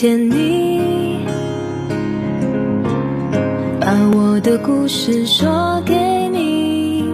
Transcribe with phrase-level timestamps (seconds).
[0.00, 1.26] 见你，
[3.78, 5.94] 把我的故事说给
[6.30, 7.12] 你。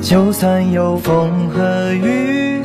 [0.00, 2.62] 就算有风和雨，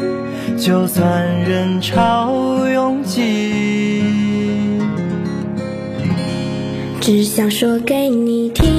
[0.57, 4.03] 就算人潮拥挤，
[7.01, 8.71] 只想说给你听。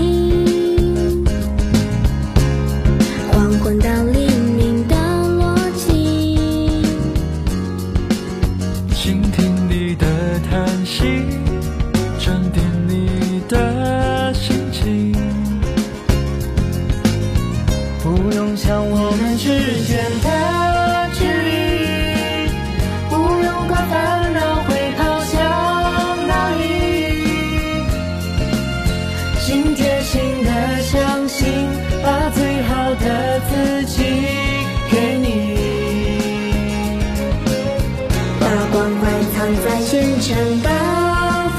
[39.56, 40.70] 在清晨的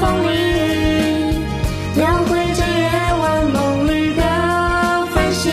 [0.00, 1.38] 风里
[1.96, 2.88] 描绘着夜
[3.20, 4.22] 晚梦里的
[5.14, 5.52] 繁星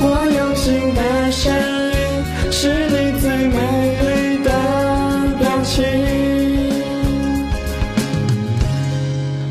[0.00, 3.56] 我用心的声音是你最美
[4.00, 4.50] 丽的
[5.38, 5.84] 表情。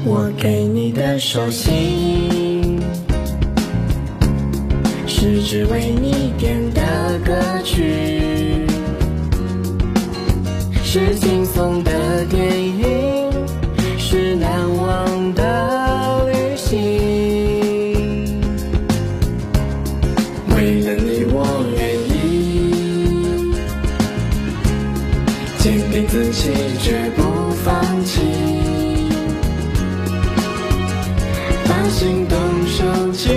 [0.05, 2.79] 我给你的手心
[5.07, 8.18] 是只为你点的歌曲。
[10.91, 13.31] 是轻松的电影，
[13.99, 16.79] 是难忘的旅行。
[20.55, 21.45] 为了你，我
[21.77, 21.79] 愿
[22.09, 23.53] 意
[25.59, 26.49] 坚定自己，
[26.81, 27.21] 绝不
[27.63, 28.21] 放弃。
[31.67, 32.35] 把心动
[32.65, 33.29] 收起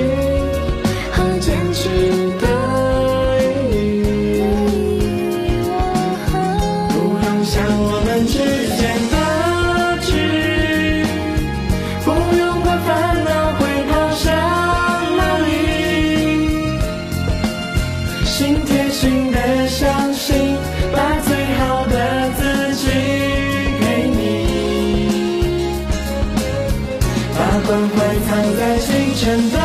[27.72, 28.12] 把关怀。
[28.28, 29.61] 藏在清晨的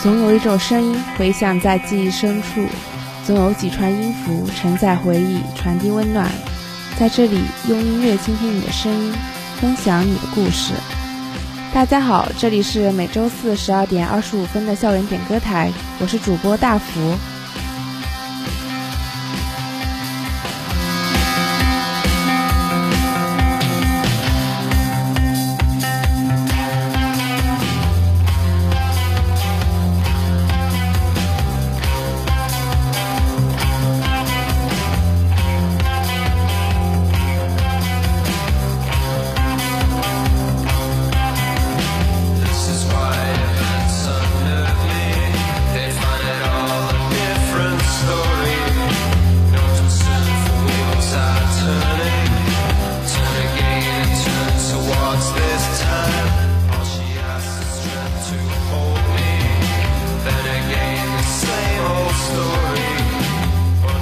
[0.00, 2.64] 总有一种声音回响在记忆深处，
[3.26, 6.30] 总有几串音符承载回忆，传递温暖。
[6.96, 9.12] 在这里，用音乐倾听你的声音，
[9.60, 10.72] 分享你的故事。
[11.74, 17.14] 大家好，这里是每周四十二点二十五分的校园点歌台，我是主播大福。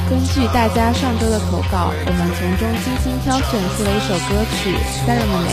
[0.09, 4.71] 根据大家上周的投稿，我们从中精心挑选出了一首歌曲
[5.03, 5.51] 《Ceremony》。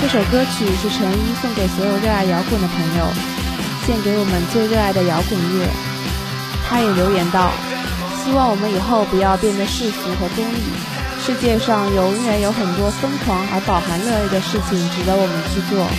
[0.00, 3.10] 这首歌曲是陈一送给所有热爱摇滚的朋友，
[3.84, 5.66] 献给我们最热爱的摇滚乐。
[6.68, 7.50] 他也留言道
[8.22, 10.62] ：“希望我们以后不要变得世俗和功利，
[11.18, 15.90] 世界上永远有很多疯狂而饱含热爱的事情值得我们去做。”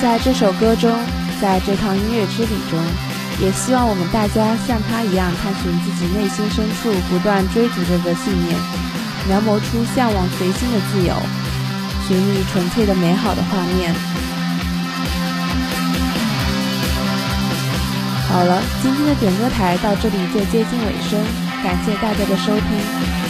[0.00, 0.90] 在这首歌中，
[1.42, 2.80] 在这趟音乐之旅中，
[3.38, 8.56] 也希望我们大家像他一样，探寻自己内心深处不断追逐着的信念，
[9.28, 11.14] 描摹出向往随心的自由，
[12.08, 13.94] 寻觅纯粹的美好的画面。
[18.32, 21.20] 好了，今天的点歌台到这里就接近尾声，
[21.62, 23.29] 感谢大家的收听。